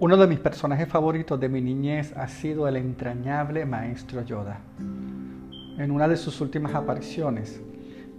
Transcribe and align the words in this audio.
Uno 0.00 0.16
de 0.16 0.26
mis 0.26 0.38
personajes 0.38 0.88
favoritos 0.88 1.38
de 1.38 1.50
mi 1.50 1.60
niñez 1.60 2.16
ha 2.16 2.26
sido 2.26 2.66
el 2.66 2.76
entrañable 2.76 3.66
maestro 3.66 4.22
Yoda. 4.22 4.58
En 5.76 5.90
una 5.90 6.08
de 6.08 6.16
sus 6.16 6.40
últimas 6.40 6.74
apariciones, 6.74 7.60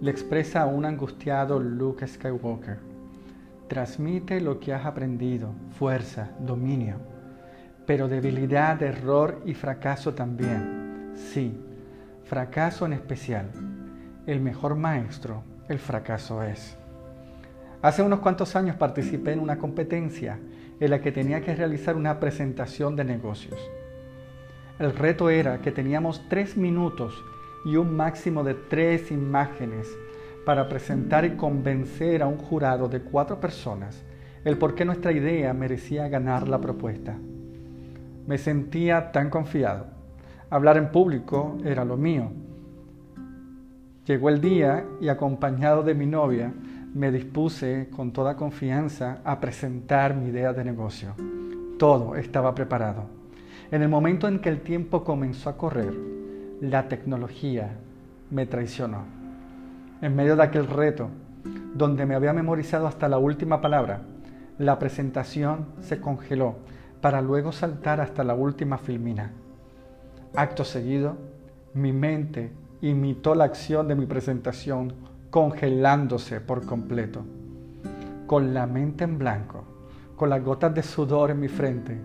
le 0.00 0.12
expresa 0.12 0.62
a 0.62 0.66
un 0.66 0.84
angustiado 0.84 1.58
Luke 1.58 2.06
Skywalker, 2.06 2.78
transmite 3.66 4.40
lo 4.40 4.60
que 4.60 4.72
has 4.72 4.86
aprendido, 4.86 5.54
fuerza, 5.76 6.30
dominio, 6.38 6.98
pero 7.84 8.06
debilidad, 8.06 8.80
error 8.80 9.42
y 9.44 9.54
fracaso 9.54 10.14
también. 10.14 11.14
Sí, 11.16 11.52
fracaso 12.22 12.86
en 12.86 12.92
especial. 12.92 13.50
El 14.28 14.38
mejor 14.38 14.76
maestro, 14.76 15.42
el 15.68 15.80
fracaso 15.80 16.44
es. 16.44 16.76
Hace 17.82 18.00
unos 18.00 18.20
cuantos 18.20 18.54
años 18.54 18.76
participé 18.76 19.32
en 19.32 19.40
una 19.40 19.58
competencia 19.58 20.38
en 20.78 20.90
la 20.90 21.00
que 21.00 21.10
tenía 21.10 21.40
que 21.40 21.56
realizar 21.56 21.96
una 21.96 22.20
presentación 22.20 22.94
de 22.94 23.02
negocios. 23.02 23.58
El 24.78 24.94
reto 24.94 25.30
era 25.30 25.58
que 25.58 25.72
teníamos 25.72 26.22
tres 26.28 26.56
minutos 26.56 27.12
y 27.64 27.74
un 27.74 27.96
máximo 27.96 28.44
de 28.44 28.54
tres 28.54 29.10
imágenes 29.10 29.88
para 30.46 30.68
presentar 30.68 31.24
y 31.24 31.30
convencer 31.30 32.22
a 32.22 32.28
un 32.28 32.38
jurado 32.38 32.88
de 32.88 33.00
cuatro 33.00 33.40
personas 33.40 34.04
el 34.44 34.58
por 34.58 34.76
qué 34.76 34.84
nuestra 34.84 35.12
idea 35.12 35.52
merecía 35.52 36.08
ganar 36.08 36.48
la 36.48 36.60
propuesta. 36.60 37.16
Me 38.26 38.38
sentía 38.38 39.10
tan 39.10 39.28
confiado. 39.28 39.86
Hablar 40.50 40.76
en 40.76 40.90
público 40.90 41.58
era 41.64 41.84
lo 41.84 41.96
mío. 41.96 42.30
Llegó 44.06 44.28
el 44.28 44.40
día 44.40 44.84
y 45.00 45.08
acompañado 45.08 45.82
de 45.82 45.94
mi 45.94 46.06
novia 46.06 46.52
me 46.94 47.10
dispuse 47.10 47.88
con 47.90 48.12
toda 48.12 48.36
confianza 48.36 49.20
a 49.24 49.40
presentar 49.40 50.14
mi 50.14 50.28
idea 50.28 50.52
de 50.52 50.64
negocio. 50.64 51.14
Todo 51.78 52.16
estaba 52.16 52.54
preparado. 52.54 53.04
En 53.70 53.82
el 53.82 53.88
momento 53.88 54.28
en 54.28 54.40
que 54.40 54.50
el 54.50 54.60
tiempo 54.60 55.02
comenzó 55.02 55.48
a 55.48 55.56
correr, 55.56 55.94
la 56.60 56.88
tecnología 56.88 57.78
me 58.30 58.44
traicionó. 58.44 59.04
En 60.02 60.14
medio 60.14 60.36
de 60.36 60.42
aquel 60.42 60.66
reto, 60.66 61.08
donde 61.74 62.04
me 62.04 62.14
había 62.14 62.34
memorizado 62.34 62.86
hasta 62.86 63.08
la 63.08 63.18
última 63.18 63.62
palabra, 63.62 64.02
la 64.58 64.78
presentación 64.78 65.68
se 65.80 66.00
congeló 66.00 66.56
para 67.00 67.22
luego 67.22 67.52
saltar 67.52 68.00
hasta 68.00 68.22
la 68.22 68.34
última 68.34 68.76
filmina. 68.76 69.32
Acto 70.34 70.64
seguido, 70.64 71.16
mi 71.72 71.92
mente 71.92 72.52
imitó 72.82 73.34
la 73.34 73.44
acción 73.44 73.88
de 73.88 73.94
mi 73.94 74.04
presentación 74.04 74.92
congelándose 75.32 76.42
por 76.42 76.66
completo. 76.66 77.22
Con 78.26 78.52
la 78.52 78.66
mente 78.66 79.04
en 79.04 79.16
blanco, 79.16 79.64
con 80.14 80.28
las 80.28 80.44
gotas 80.44 80.74
de 80.74 80.82
sudor 80.82 81.30
en 81.30 81.40
mi 81.40 81.48
frente, 81.48 81.98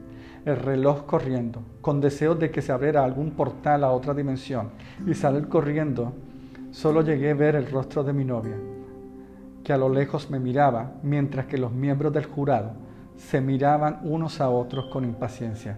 el 0.45 0.55
reloj 0.55 1.05
corriendo, 1.05 1.61
con 1.81 1.99
deseos 1.99 2.39
de 2.39 2.51
que 2.51 2.61
se 2.61 2.71
abriera 2.71 3.03
algún 3.03 3.31
portal 3.31 3.83
a 3.83 3.91
otra 3.91 4.13
dimensión 4.13 4.69
y 5.05 5.13
salir 5.13 5.49
corriendo, 5.49 6.13
solo 6.71 7.01
llegué 7.01 7.31
a 7.31 7.33
ver 7.35 7.55
el 7.55 7.69
rostro 7.69 8.01
de 8.01 8.13
mi 8.13 8.23
novia, 8.23 8.55
que 9.61 9.73
a 9.73 9.77
lo 9.77 9.89
lejos 9.89 10.31
me 10.31 10.39
miraba 10.39 10.93
mientras 11.03 11.47
que 11.47 11.57
los 11.57 11.73
miembros 11.73 12.13
del 12.13 12.27
jurado 12.27 12.71
se 13.17 13.41
miraban 13.41 13.99
unos 14.03 14.39
a 14.39 14.49
otros 14.49 14.85
con 14.85 15.03
impaciencia. 15.03 15.77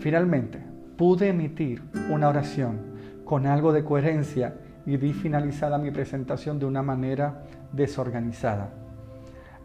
Finalmente, 0.00 0.58
pude 0.96 1.28
emitir 1.28 1.84
una 2.10 2.28
oración 2.28 2.80
con 3.24 3.46
algo 3.46 3.72
de 3.72 3.84
coherencia 3.84 4.56
y 4.86 4.96
vi 4.96 5.12
finalizada 5.12 5.78
mi 5.78 5.90
presentación 5.90 6.58
de 6.58 6.66
una 6.66 6.82
manera 6.82 7.44
desorganizada. 7.72 8.70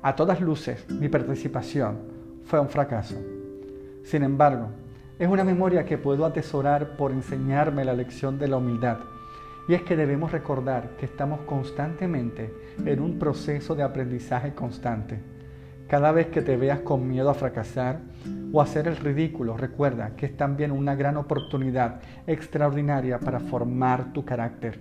A 0.01 0.15
todas 0.15 0.41
luces, 0.41 0.89
mi 0.89 1.09
participación 1.09 1.97
fue 2.43 2.59
un 2.59 2.69
fracaso. 2.69 3.15
Sin 4.03 4.23
embargo, 4.23 4.69
es 5.19 5.27
una 5.27 5.43
memoria 5.43 5.83
que 5.85 5.97
puedo 5.97 6.25
atesorar 6.25 6.95
por 6.95 7.11
enseñarme 7.11 7.83
la 7.83 7.93
lección 7.93 8.37
de 8.37 8.47
la 8.47 8.57
humildad. 8.57 8.99
Y 9.67 9.73
es 9.73 9.81
que 9.81 9.97
debemos 9.97 10.31
recordar 10.31 10.91
que 10.97 11.07
estamos 11.07 11.41
constantemente 11.41 12.53
en 12.85 13.01
un 13.01 13.19
proceso 13.19 13.75
de 13.75 13.83
aprendizaje 13.83 14.53
constante. 14.53 15.19
Cada 15.87 16.11
vez 16.11 16.27
que 16.27 16.41
te 16.41 16.55
veas 16.55 16.81
con 16.81 17.07
miedo 17.07 17.29
a 17.29 17.33
fracasar 17.33 17.99
o 18.53 18.61
a 18.61 18.63
hacer 18.63 18.87
el 18.87 18.97
ridículo, 18.97 19.57
recuerda 19.57 20.15
que 20.15 20.27
es 20.27 20.37
también 20.37 20.71
una 20.71 20.95
gran 20.95 21.17
oportunidad 21.17 21.99
extraordinaria 22.27 23.19
para 23.19 23.39
formar 23.39 24.13
tu 24.13 24.23
carácter. 24.23 24.79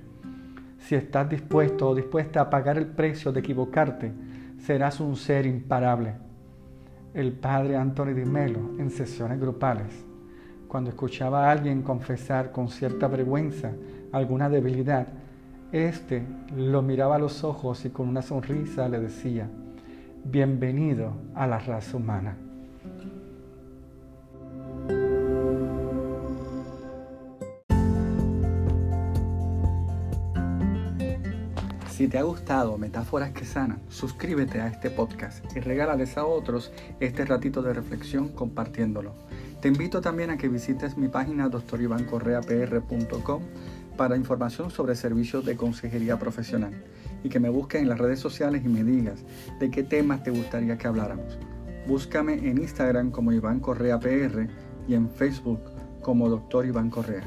Si 0.86 0.94
estás 0.94 1.28
dispuesto 1.28 1.88
o 1.88 1.96
dispuesta 1.96 2.40
a 2.40 2.48
pagar 2.48 2.78
el 2.78 2.86
precio 2.86 3.32
de 3.32 3.40
equivocarte, 3.40 4.12
serás 4.56 5.00
un 5.00 5.16
ser 5.16 5.44
imparable. 5.44 6.14
El 7.12 7.32
padre 7.32 7.74
Anthony 7.74 8.14
Di 8.14 8.24
Melo, 8.24 8.60
en 8.78 8.90
sesiones 8.90 9.40
grupales, 9.40 10.06
cuando 10.68 10.90
escuchaba 10.90 11.48
a 11.48 11.50
alguien 11.50 11.82
confesar 11.82 12.52
con 12.52 12.68
cierta 12.68 13.08
vergüenza 13.08 13.72
alguna 14.12 14.48
debilidad, 14.48 15.08
éste 15.72 16.22
lo 16.56 16.82
miraba 16.82 17.16
a 17.16 17.18
los 17.18 17.42
ojos 17.42 17.84
y 17.84 17.90
con 17.90 18.08
una 18.08 18.22
sonrisa 18.22 18.88
le 18.88 19.00
decía, 19.00 19.50
bienvenido 20.22 21.14
a 21.34 21.48
la 21.48 21.58
raza 21.58 21.96
humana. 21.96 22.36
Si 31.96 32.08
te 32.08 32.18
ha 32.18 32.22
gustado 32.24 32.76
Metáforas 32.76 33.30
que 33.30 33.46
Sanan, 33.46 33.80
suscríbete 33.88 34.60
a 34.60 34.66
este 34.66 34.90
podcast 34.90 35.42
y 35.56 35.60
regálales 35.60 36.18
a 36.18 36.26
otros 36.26 36.70
este 37.00 37.24
ratito 37.24 37.62
de 37.62 37.72
reflexión 37.72 38.28
compartiéndolo. 38.28 39.14
Te 39.62 39.68
invito 39.68 40.02
también 40.02 40.28
a 40.28 40.36
que 40.36 40.48
visites 40.48 40.98
mi 40.98 41.08
página 41.08 41.48
doctorivancorreapr.com 41.48 43.42
para 43.96 44.18
información 44.18 44.70
sobre 44.70 44.94
servicios 44.94 45.46
de 45.46 45.56
consejería 45.56 46.18
profesional 46.18 46.74
y 47.24 47.30
que 47.30 47.40
me 47.40 47.48
busques 47.48 47.80
en 47.80 47.88
las 47.88 47.96
redes 47.96 48.20
sociales 48.20 48.60
y 48.62 48.68
me 48.68 48.84
digas 48.84 49.24
de 49.58 49.70
qué 49.70 49.82
temas 49.82 50.22
te 50.22 50.30
gustaría 50.30 50.76
que 50.76 50.88
habláramos. 50.88 51.38
Búscame 51.88 52.34
en 52.34 52.58
Instagram 52.58 53.10
como 53.10 53.32
Iván 53.32 53.58
Correa 53.58 53.98
PR 53.98 54.46
y 54.86 54.92
en 54.92 55.08
Facebook 55.08 55.62
como 56.02 56.28
Doctor 56.28 56.66
Iván 56.66 56.90
Correa. 56.90 57.24